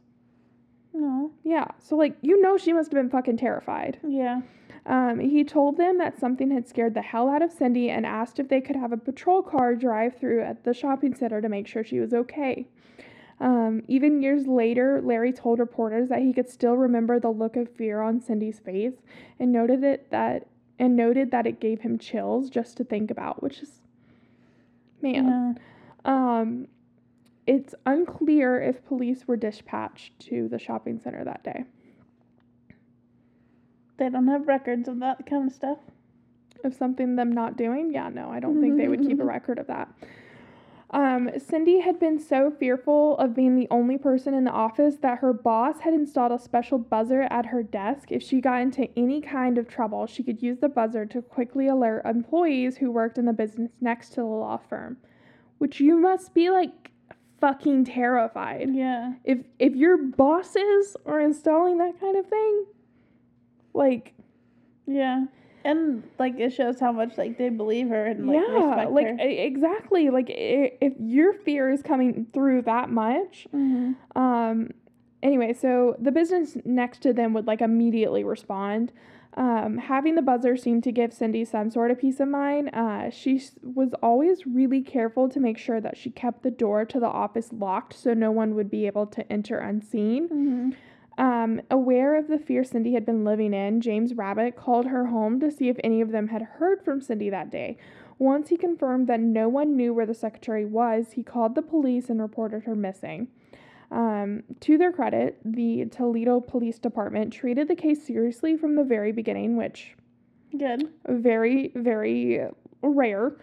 [0.92, 1.30] No.
[1.42, 3.98] Yeah, so like you know she must have been fucking terrified.
[4.06, 4.42] Yeah.
[4.84, 8.40] Um, he told them that something had scared the hell out of Cindy and asked
[8.40, 11.68] if they could have a patrol car drive through at the shopping center to make
[11.68, 12.66] sure she was okay.
[13.40, 17.68] Um, even years later, Larry told reporters that he could still remember the look of
[17.70, 18.94] fear on Cindy's face
[19.38, 23.42] and noted it that and noted that it gave him chills just to think about,
[23.42, 23.80] which is
[25.00, 25.58] man.
[26.06, 26.40] Yeah.
[26.40, 26.68] Um,
[27.52, 31.64] it's unclear if police were dispatched to the shopping center that day.
[33.98, 35.76] They don't have records of that kind of stuff.
[36.64, 39.58] of something them not doing, yeah, no, I don't think they would keep a record
[39.58, 39.92] of that.
[40.92, 45.18] Um, Cindy had been so fearful of being the only person in the office that
[45.18, 48.10] her boss had installed a special buzzer at her desk.
[48.10, 51.68] If she got into any kind of trouble, she could use the buzzer to quickly
[51.68, 54.96] alert employees who worked in the business next to the law firm.
[55.58, 56.91] Which you must be like
[57.42, 58.70] fucking terrified.
[58.72, 59.12] Yeah.
[59.24, 62.64] If if your bosses are installing that kind of thing,
[63.74, 64.14] like
[64.86, 65.24] Yeah.
[65.64, 69.06] And like it shows how much like they believe her and like yeah, respect like
[69.06, 69.16] her.
[69.20, 70.08] exactly.
[70.10, 73.94] Like if your fear is coming through that much, Mhm.
[74.16, 74.70] um,
[75.22, 78.92] anyway, so the business next to them would like immediately respond.
[79.34, 82.70] Um, having the buzzer seemed to give Cindy some sort of peace of mind.
[82.74, 87.00] Uh, she was always really careful to make sure that she kept the door to
[87.00, 90.28] the office locked so no one would be able to enter unseen.
[90.28, 90.74] Mhm.
[91.18, 95.40] Um, aware of the fear Cindy had been living in, James Rabbit called her home
[95.40, 97.76] to see if any of them had heard from Cindy that day.
[98.18, 102.08] Once he confirmed that no one knew where the secretary was, he called the police
[102.08, 103.28] and reported her missing.
[103.92, 109.12] Um, to their credit, the Toledo Police Department treated the case seriously from the very
[109.12, 109.94] beginning, which
[110.56, 110.88] Good.
[111.06, 112.40] very, very
[112.82, 113.36] rare.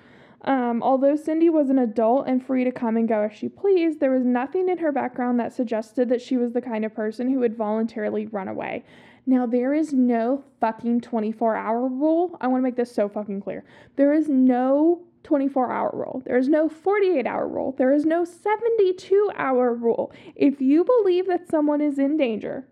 [0.45, 3.99] Um, although Cindy was an adult and free to come and go as she pleased,
[3.99, 7.29] there was nothing in her background that suggested that she was the kind of person
[7.29, 8.83] who would voluntarily run away.
[9.27, 12.35] Now, there is no fucking 24 hour rule.
[12.41, 13.63] I want to make this so fucking clear.
[13.97, 16.23] There is no 24 hour rule.
[16.25, 17.75] There is no 48 hour rule.
[17.77, 20.12] There is no 72 hour rule.
[20.36, 22.67] If you believe that someone is in danger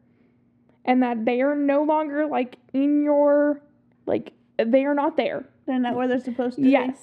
[0.85, 3.61] and that they are no longer like in your,
[4.05, 6.69] like, they are not there, They're not where they're supposed to be.
[6.69, 6.97] Yes.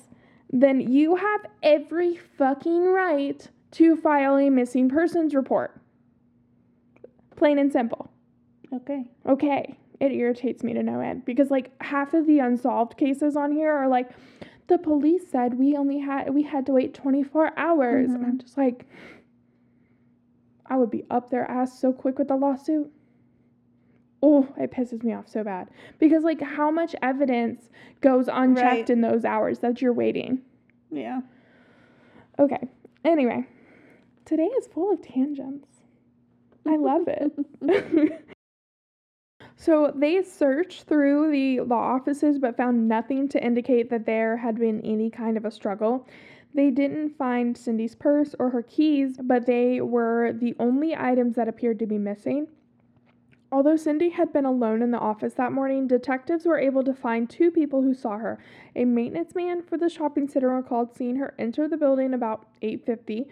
[0.50, 5.80] Then you have every fucking right to file a missing persons report.
[7.37, 8.11] Plain and simple.
[8.72, 9.04] Okay.
[9.28, 9.76] Okay.
[10.00, 13.72] It irritates me to no end because like half of the unsolved cases on here
[13.72, 14.11] are like
[14.66, 18.38] the police said we only had we had to wait 24 hours and I'm mm-hmm.
[18.38, 18.87] just like
[20.66, 22.90] I would be up their ass so quick with the lawsuit.
[24.22, 27.68] Oh, it pisses me off so bad because like how much evidence
[28.00, 28.90] goes unchecked Right.
[28.90, 30.40] in those hours that you're waiting.
[30.90, 31.20] Yeah.
[32.38, 32.68] Okay.
[33.05, 33.46] Anyway,
[34.24, 35.68] today is full of tangents.
[36.66, 38.22] I love it.
[39.57, 44.59] so they searched through the law offices but found nothing to indicate that there had
[44.59, 46.07] been any kind of a struggle.
[46.55, 51.49] They didn't find Cindy's purse or her keys, but they were the only items that
[51.49, 52.47] appeared to be missing.
[53.51, 57.31] Although Cindy had been alone in the office that morning, detectives were able to find
[57.31, 58.38] two people who saw her.
[58.75, 63.27] A maintenance man for the shopping center recalled seeing her enter the building about 8:50,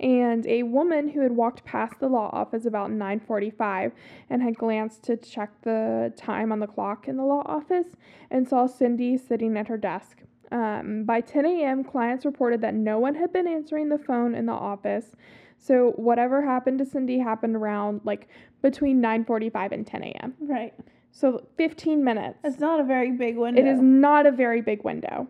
[0.00, 3.92] and a woman who had walked past the law office about 9:45
[4.28, 7.96] and had glanced to check the time on the clock in the law office
[8.30, 10.22] and saw Cindy sitting at her desk.
[10.52, 14.46] Um, by 10 a.m., clients reported that no one had been answering the phone in
[14.46, 15.12] the office.
[15.58, 18.28] So whatever happened to Cindy happened around like
[18.62, 20.34] between 9:45 and 10 a.m.
[20.40, 20.74] Right.
[21.10, 22.38] So 15 minutes.
[22.42, 23.60] It's not a very big window.
[23.60, 25.28] It is not a very big window.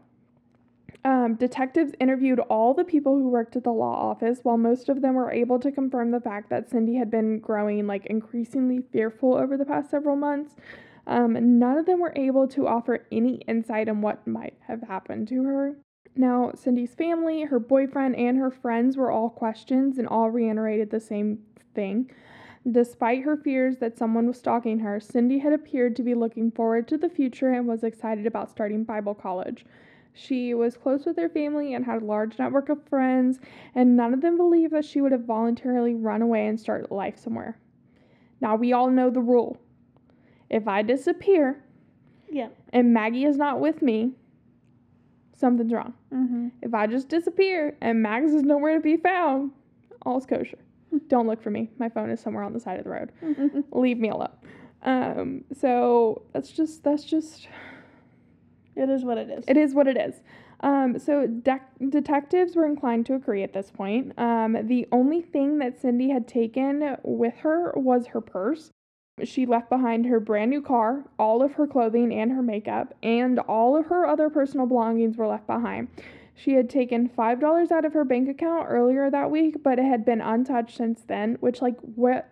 [1.07, 5.03] Um, detectives interviewed all the people who worked at the law office, while most of
[5.03, 9.35] them were able to confirm the fact that Cindy had been growing like increasingly fearful
[9.35, 10.55] over the past several months.
[11.07, 15.29] Um, none of them were able to offer any insight on what might have happened
[15.29, 15.77] to her.
[16.17, 21.01] Now, Cindy's family, her boyfriend, and her friends were all questions and all reiterated the
[21.01, 21.41] same
[21.75, 22.11] thing.
[22.71, 26.89] Despite her fears that someone was stalking her, Cindy had appeared to be looking forward
[26.89, 29.67] to the future and was excited about starting Bible college.
[30.17, 33.41] She was close with her family and had a large network of friends,
[33.75, 37.19] and none of them believed that she would have voluntarily run away and start life
[37.19, 37.59] somewhere.
[38.41, 39.59] Now, we all know the rule
[40.51, 41.65] if I disappear
[42.31, 42.49] Yeah.
[42.73, 44.13] and Maggie is not with me,
[45.37, 45.95] something's wrong.
[46.13, 46.49] Mm-hmm.
[46.63, 49.51] If I just disappear and Mags is nowhere to be found,
[50.07, 50.59] all's kosher.
[51.09, 51.71] Don't look for me.
[51.79, 53.11] My phone is somewhere on the side of the road.
[53.73, 54.31] Leave me alone.
[54.83, 57.49] Um, so that's just that's just
[58.77, 59.45] It is what it is.
[59.47, 60.23] It is what it is.
[60.61, 64.19] Um, so dec- detectives were inclined to agree at this point.
[64.19, 68.71] Um, the only thing that Cindy had taken with her was her purse.
[69.23, 73.39] She left behind her brand new car, all of her clothing and her makeup, and
[73.41, 75.89] all of her other personal belongings were left behind.
[76.35, 80.05] She had taken $5 out of her bank account earlier that week, but it had
[80.05, 82.29] been untouched since then, which, like, what,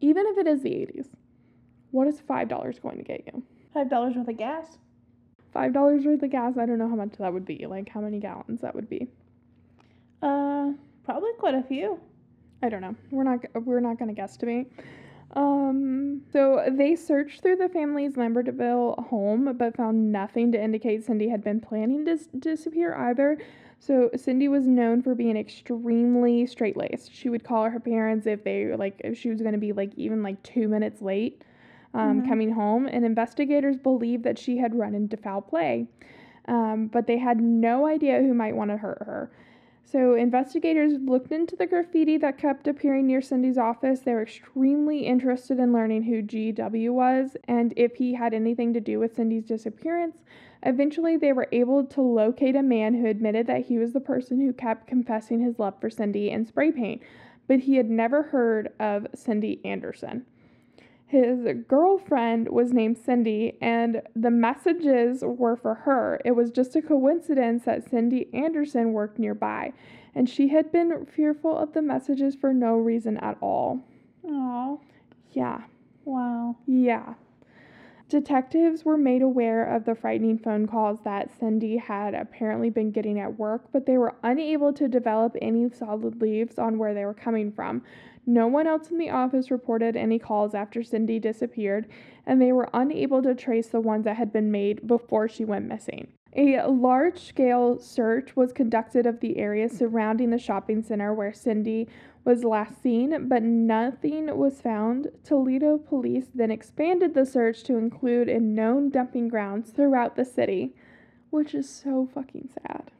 [0.00, 1.08] even if it is the 80s,
[1.90, 3.42] what is $5 going to get you?
[3.74, 4.78] Five dollars worth of gas.
[5.52, 6.56] Five dollars worth of gas.
[6.56, 7.66] I don't know how much that would be.
[7.66, 9.08] Like how many gallons that would be.
[10.22, 10.72] Uh,
[11.04, 11.98] probably quite a few.
[12.62, 12.94] I don't know.
[13.10, 13.40] We're not.
[13.54, 14.66] We're not gonna guesstimate.
[15.34, 16.22] Um.
[16.32, 21.42] So they searched through the family's Lambertville home, but found nothing to indicate Cindy had
[21.42, 23.38] been planning to disappear either.
[23.80, 27.14] So Cindy was known for being extremely straight laced.
[27.14, 30.22] She would call her parents if they like if she was gonna be like even
[30.22, 31.42] like two minutes late.
[31.92, 32.28] Um, Mhm.
[32.28, 35.88] coming home, and investigators believed that she had run into foul play.
[36.46, 39.30] um, but they had no idea who might want to hurt her.
[39.84, 44.00] So, investigators looked into the graffiti that kept appearing near Cindy's office.
[44.00, 48.80] They were extremely interested in learning who GW was and if he had anything to
[48.80, 50.22] do with Cindy's disappearance.
[50.62, 54.40] Eventually, they were able to locate a man who admitted that he was the person
[54.40, 57.02] who kept confessing his love for Cindy and spray paint,
[57.46, 60.24] but he had never heard of Cindy Anderson.
[61.10, 66.20] His girlfriend was named Cindy, and the messages were for her.
[66.24, 69.72] It was just a coincidence that Cindy Anderson worked nearby,
[70.14, 73.80] and she had been fearful of the messages for no reason at all.
[74.24, 74.80] Oh,
[75.32, 75.62] Yeah,
[76.04, 76.56] wow.
[76.66, 77.14] yeah.
[78.10, 83.20] Detectives were made aware of the frightening phone calls that Cindy had apparently been getting
[83.20, 87.14] at work, but they were unable to develop any solid leads on where they were
[87.14, 87.84] coming from.
[88.26, 91.86] No one else in the office reported any calls after Cindy disappeared,
[92.26, 95.68] and they were unable to trace the ones that had been made before she went
[95.68, 96.08] missing.
[96.34, 101.88] A large scale search was conducted of the area surrounding the shopping center where Cindy
[102.24, 105.08] was last seen, but nothing was found.
[105.24, 110.74] Toledo police then expanded the search to include in known dumping grounds throughout the city,
[111.30, 112.90] which is so fucking sad.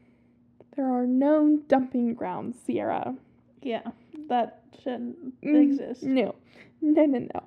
[0.77, 3.15] There are known dumping grounds, Sierra.
[3.63, 3.91] Yeah,
[4.29, 6.03] that shouldn't Mm, exist.
[6.03, 6.35] No,
[6.81, 7.43] no, no, no.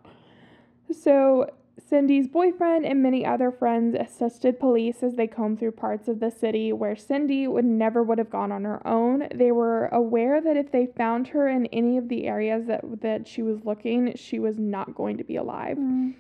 [0.92, 1.50] So,
[1.86, 6.32] Cindy's boyfriend and many other friends assisted police as they combed through parts of the
[6.32, 9.28] city where Cindy would never would have gone on her own.
[9.34, 13.28] They were aware that if they found her in any of the areas that that
[13.28, 15.78] she was looking, she was not going to be alive.
[15.78, 16.14] Mm.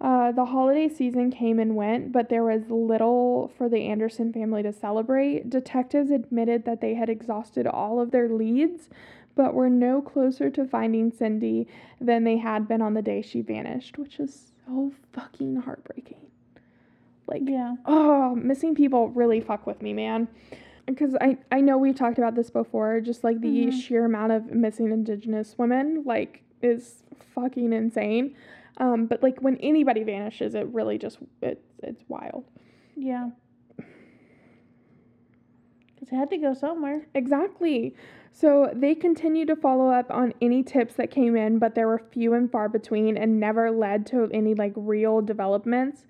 [0.00, 4.62] Uh, the holiday season came and went, but there was little for the Anderson family
[4.62, 5.50] to celebrate.
[5.50, 8.88] Detectives admitted that they had exhausted all of their leads,
[9.34, 11.68] but were no closer to finding Cindy
[12.00, 16.18] than they had been on the day she vanished, which is so fucking heartbreaking.
[17.26, 17.76] Like, Yeah.
[17.86, 20.28] oh, missing people really fuck with me, man.
[20.86, 23.72] Because I, I know we've talked about this before, just like the Mhm.
[23.72, 28.34] sheer amount of missing Indigenous women, like, is fucking insane.
[28.78, 32.44] Um, but like when anybody vanishes, it really just it's it's wild.
[32.96, 33.30] Yeah.
[35.94, 37.06] Because it had to go somewhere.
[37.14, 37.94] Exactly.
[38.32, 41.98] So they continued to follow up on any tips that came in, but there were
[41.98, 46.06] few and far between and never led to any like real developments.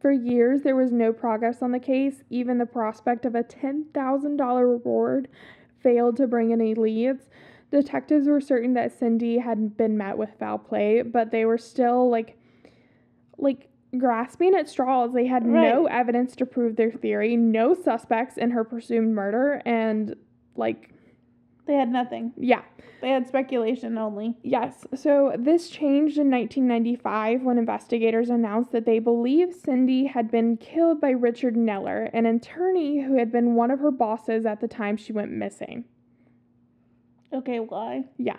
[0.00, 2.22] For years, there was no progress on the case.
[2.30, 5.28] Even the prospect of a $10,000 reward
[5.82, 7.24] failed to bring any leads.
[7.70, 12.08] Detectives were certain that Cindy had been met with foul play, but they were still
[12.08, 12.38] like,
[13.36, 15.12] like grasping at straws.
[15.12, 20.14] They had no evidence to prove their theory, no suspects in her presumed murder, and
[20.54, 20.93] like,
[21.66, 22.32] They had nothing.
[22.36, 22.62] yeah,
[23.00, 24.36] They had speculation only.
[24.42, 24.84] Yes.
[24.94, 31.00] So this changed in 1995 when investigators announced that they believe Cindy had been killed
[31.00, 34.96] by Richard Neller, an attorney who had been one of her bosses at the time
[34.96, 35.84] she went missing.
[37.32, 38.04] Okay, why?
[38.18, 38.36] Yeah.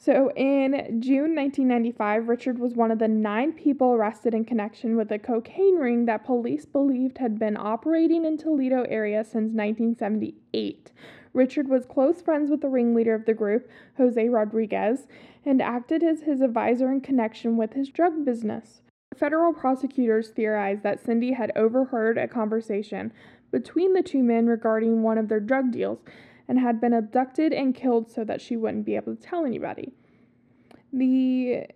[0.00, 5.10] So in June 1995, Richard was one of the nine people arrested in connection with
[5.10, 10.92] a cocaine ring that police believed had been operating in Toledo area since 1978.
[11.38, 15.06] Richard was close friends with the ringleader of the group, Jose Rodriguez,
[15.46, 18.82] and acted as his advisor in connection with his drug business.
[19.16, 23.12] Federal prosecutors theorized that Cindy had overheard a conversation
[23.52, 26.00] between the two men regarding one of their drug deals
[26.48, 29.92] and had been abducted and killed so that she wouldn't be able to tell anybody.
[30.92, 31.66] The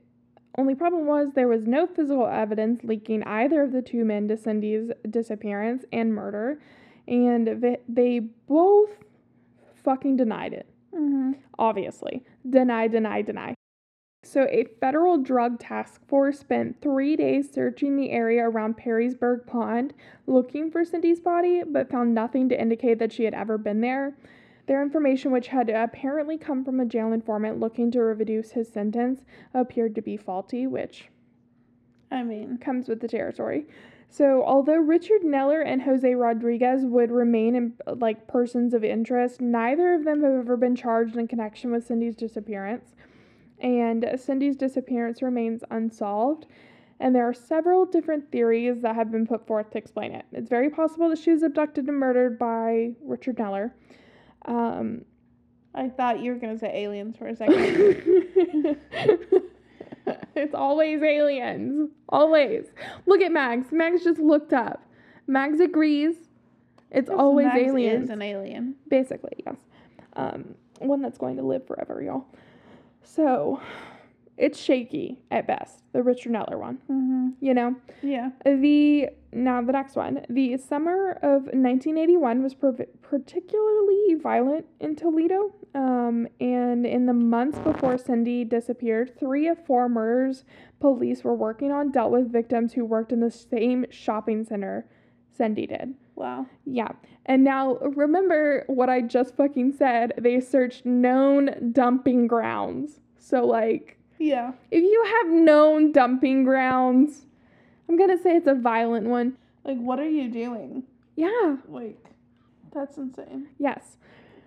[0.59, 4.37] only problem was there was no physical evidence linking either of the two men to
[4.37, 6.61] Cindy's disappearance and murder,
[7.07, 8.91] and they both
[9.85, 10.67] fucking denied it.
[10.95, 11.33] Mm-hmm.
[11.59, 12.25] Obviously.
[12.49, 13.55] Deny, deny, deny.
[14.25, 19.95] So, a federal drug task force spent three days searching the area around Perrysburg Pond
[20.29, 24.17] looking for Cindy's body, but found nothing to indicate that she had ever been there.
[24.67, 29.25] Their information, which had apparently come from a jail informant looking to reduce his sentence,
[29.53, 31.09] appeared to be faulty, which
[32.13, 33.67] I mean, comes with the territory.
[34.13, 39.95] So, although Richard Neller and Jose Rodriguez would remain in, like persons of interest, neither
[39.95, 42.95] of them have ever been charged in connection with Cindy's disappearance.
[43.59, 46.45] And Cindy's disappearance remains unsolved.
[47.01, 50.27] And there are several different theories that have been put forth to explain it.
[50.31, 53.73] It's very possible that she was abducted and murdered by Richard Neller.
[54.45, 55.07] Um,
[55.75, 58.77] I thought you were gonna say aliens for a second.
[60.37, 61.91] it's always aliens.
[62.09, 62.67] Always.
[63.07, 63.73] Look at Mags.
[63.73, 64.83] Mags just looked up.
[65.27, 66.15] Mags agrees.
[66.91, 68.05] It's always Mags aliens.
[68.05, 68.75] Is an alien.
[68.89, 69.57] Basically, yes.
[70.15, 72.27] Um, one that's going to live forever, y'all.
[73.03, 73.61] So,
[74.37, 75.83] it's shaky at best.
[75.93, 76.79] The Richard Neller one.
[76.91, 77.29] Mm-hmm.
[77.41, 77.77] You know.
[78.03, 78.31] Yeah.
[78.45, 80.25] The now the next one.
[80.29, 85.55] The summer of 1981 was per- particularly violent in Toledo.
[85.75, 90.45] Um, and in the months before Cindy disappeared, three of four murders
[90.81, 94.87] police were working on dealt with victims who worked in the same shopping center
[95.31, 95.95] Cindy did.
[96.15, 96.47] Wow.
[96.65, 96.89] Yeah.
[97.25, 100.13] And now remember what I just fucking said.
[100.19, 103.01] They searched known dumping grounds.
[103.19, 104.53] So like Yeah.
[104.71, 107.27] if you have known dumping grounds,
[107.89, 109.37] I'm gonna say it's a violent one.
[109.65, 110.85] Like, what are you doing?
[111.17, 111.57] Yeah.
[111.69, 112.05] Like,
[112.73, 113.49] that's insane.
[113.59, 113.97] Yes.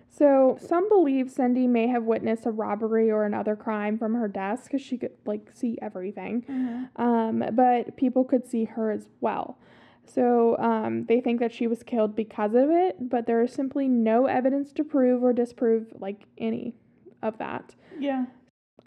[0.08, 4.64] So some believe Cindy may have witnessed a robbery or another crime from her desk
[4.64, 6.42] because she could like see everything.
[6.42, 7.02] Mm-hmm.
[7.02, 9.58] Um, but people could see her as well.
[10.06, 13.88] So um, they think that she was killed because of it, but there is simply
[13.88, 16.74] no evidence to prove or disprove like any
[17.22, 17.74] of that.
[17.98, 18.26] Yeah.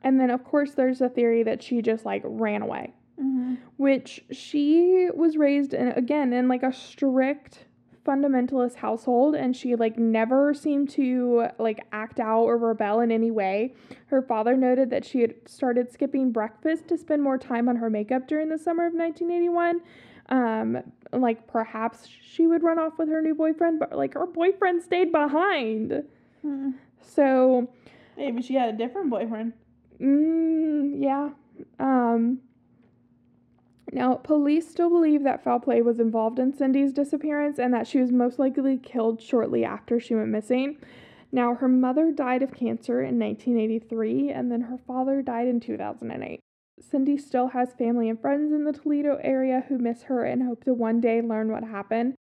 [0.04, 2.94] And then of course there's a theory that she just like ran away.
[3.20, 3.56] Mm-hmm.
[3.76, 7.66] which she was raised in again in like a strict
[8.06, 13.30] fundamentalist household and she like never seemed to like act out or rebel in any
[13.30, 13.74] way.
[14.06, 17.90] Her father noted that she had started skipping breakfast to spend more time on her
[17.90, 19.82] makeup during the summer of 1981.
[20.30, 20.82] Um
[21.12, 25.12] like perhaps she would run off with her new boyfriend but like her boyfriend stayed
[25.12, 25.92] behind.
[25.92, 26.70] Mm-hmm.
[27.02, 27.68] So,
[28.16, 29.54] Maybe she had a different boyfriend.
[30.02, 31.30] Mm, yeah.
[31.80, 32.40] Um,
[33.92, 38.00] now, police still believe that foul play was involved in Cindy's disappearance and that she
[38.00, 40.78] was most likely killed shortly after she went missing.
[41.32, 46.40] Now, her mother died of cancer in 1983, and then her father died in 2008.
[46.82, 50.64] Cindy still has family and friends in the Toledo area who miss her and hope
[50.64, 52.16] to one day learn what happened.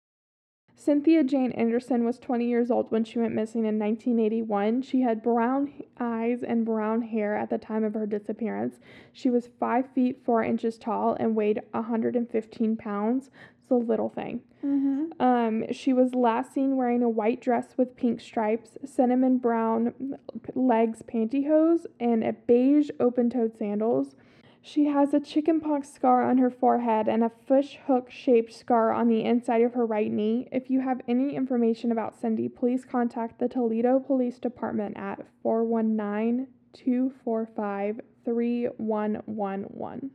[0.80, 4.84] Cynthia Jane Anderson was 20 years old when she went missing in 1981.
[4.84, 8.76] She had brown eyes and brown hair at the time of her disappearance.
[9.12, 13.32] She was 5 feet 4 inches tall and weighed 115 pounds.
[13.60, 14.42] It's a little thing.
[14.64, 15.20] Mm-hmm.
[15.20, 20.18] Um, she was last seen wearing a white dress with pink stripes, cinnamon brown
[20.54, 24.16] L'eggs pantyhose, and a beige open toed sandals.
[24.62, 29.08] She has a chickenpox scar on her forehead and a fish hook shaped scar on
[29.08, 30.50] the inside of her right knee.
[30.52, 36.48] If you have any information about Cindy, please contact the Toledo Police Department at 419
[36.74, 40.12] 245 3111.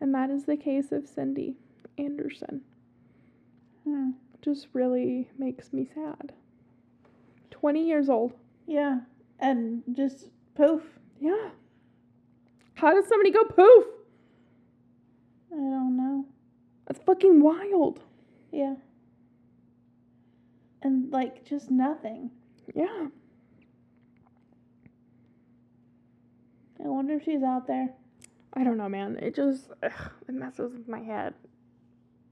[0.00, 1.56] And that is the case of Cindy
[1.98, 2.62] Anderson.
[3.84, 4.10] Hmm.
[4.42, 6.32] Just really makes me sad.
[7.50, 8.34] 20 years old.
[8.66, 9.00] Yeah.
[9.40, 10.82] And just poof.
[11.18, 11.50] Yeah.
[12.84, 13.86] How does somebody go poof?
[15.50, 16.26] I don't know.
[16.86, 18.00] That's fucking wild.
[18.52, 18.74] Yeah.
[20.82, 22.30] And like just nothing.
[22.74, 23.06] Yeah.
[26.78, 27.88] I wonder if she's out there.
[28.52, 29.16] I don't know, man.
[29.18, 31.32] It just ugh, it messes with my head.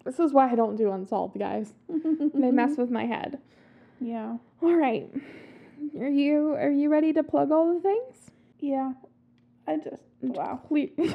[0.04, 1.72] This is why I don't do unsolved, guys.
[1.88, 3.38] They mess with my head.
[4.02, 4.36] Yeah.
[4.60, 5.10] All right.
[5.98, 8.30] Are you are you ready to plug all the things?
[8.60, 8.92] Yeah.
[9.72, 10.60] I just wow.
[10.68, 10.90] Please.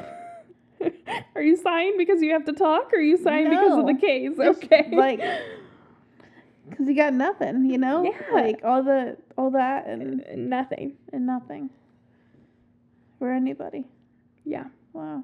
[1.35, 3.95] are you signed because you have to talk, or are you signed because of the
[3.95, 4.31] case?
[4.37, 4.89] Just, okay.
[4.91, 5.21] like-
[6.77, 8.03] Cause you got nothing, you know?
[8.03, 8.33] Yeah.
[8.33, 10.97] Like all the all that and Uh, nothing.
[11.13, 11.69] and nothing.
[13.19, 13.85] For anybody.
[14.43, 14.65] Yeah.
[14.91, 15.23] Wow.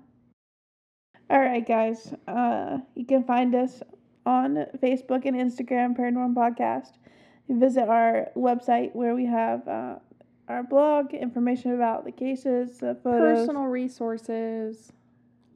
[1.30, 2.14] All right, guys.
[2.28, 3.84] Uh, you can find us
[4.26, 6.94] on Facebook and Instagram, Paranormal Podcast.
[7.50, 9.96] Visit our website where we have uh,
[10.48, 14.92] our blog, information about the cases, the photos, Personal resources,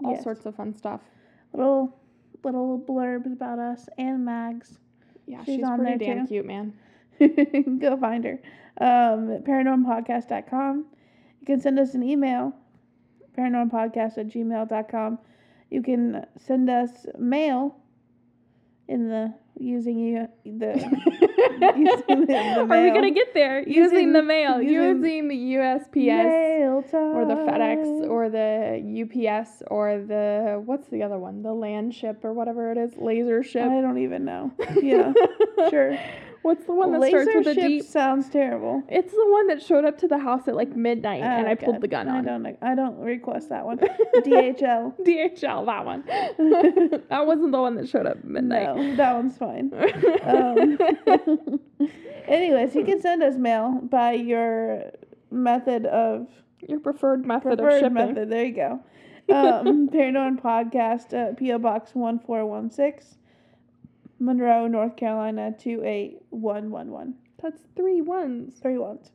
[0.03, 0.23] all Yes.
[0.23, 1.01] sorts of fun stuff.
[1.53, 1.93] little
[2.43, 4.79] little blurbs about us and mags.
[5.25, 6.43] Yeah, She's she's, on pretty there, damn too.
[6.43, 6.73] cute, man.
[7.79, 8.39] Go find her.
[8.79, 10.85] Um, paranormalpodcast.com.
[11.41, 12.53] You can send us an email
[13.37, 15.19] paranormalpodcast at gmail.com.
[15.69, 17.75] You can send us mail
[18.87, 20.73] in the using you the
[21.77, 25.35] using the, the Are we gonna get there using, Using- the mail, using- using, the
[25.55, 31.41] USPS or the FedEx or the UPS or the what's the other one?
[31.41, 33.63] The land ship or whatever it is, laser ship.
[33.69, 34.51] I don't even know.
[34.81, 35.13] Yeah,
[35.69, 35.97] sure.
[36.43, 37.81] What's the one that Laser starts with a D?
[37.81, 38.83] sounds terrible.
[38.89, 41.55] It's the one that showed up to the house at like midnight and Oh, I
[41.55, 42.57] pulled the gun I don't.
[42.61, 43.77] I don't request that one.
[44.17, 44.93] DHL.
[45.05, 46.03] DHL, that one.
[47.09, 48.75] that wasn't the one that showed up at midnight.
[48.75, 49.71] No, that one's fine.
[50.23, 51.59] Um,
[52.27, 54.91] anyways, you can send us mail by your
[55.31, 56.27] method of
[56.67, 57.93] Your preferred method of shipping.
[57.93, 58.29] method.
[58.29, 58.79] There you go.
[59.29, 63.17] Um, Paranormal Podcast, uh, PO Box one four one six,
[64.19, 67.15] Monroe, North Carolina two eight one one one.
[67.41, 68.55] That's three ones.
[68.61, 69.11] Three ones.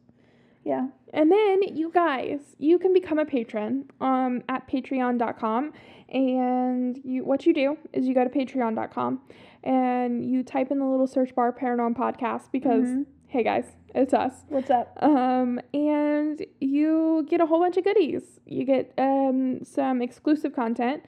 [0.64, 0.86] Yeah.
[1.12, 5.72] And then you guys, you can become a patron um at patreon.com
[6.08, 9.20] and you what you do is you go to patreon.com
[9.64, 13.06] and you type in the little search bar paranormal podcast because Mhm.
[13.28, 14.44] hey guys, it's us.
[14.48, 14.96] What's up?
[15.02, 18.38] Um and you get a whole bunch of goodies.
[18.46, 21.02] You get um some exclusive content.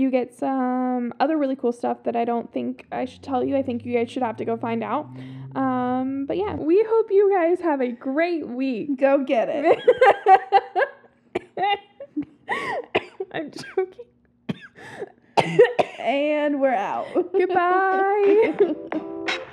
[0.00, 3.54] You get some other really cool stuff that I don't think I should tell you.
[3.54, 5.10] I think you guys should have to go find out.
[5.54, 8.96] Um, but yeah, we hope you guys have a great week.
[8.98, 9.78] Go get it.
[13.32, 14.06] I'm joking.
[15.98, 17.06] and we're out.
[17.32, 18.54] Goodbye.